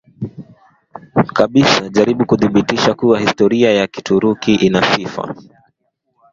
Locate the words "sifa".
4.95-5.35